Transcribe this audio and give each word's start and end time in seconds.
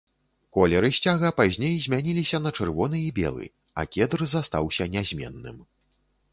Колеры 0.55 0.87
сцяга 0.97 1.29
пазней 1.39 1.75
змяніліся 1.85 2.41
на 2.47 2.53
чырвоны 2.57 3.03
і 3.09 3.13
белы, 3.21 3.45
а 3.81 3.87
кедр 3.97 4.27
застаўся 4.35 4.91
нязменным. 4.99 5.65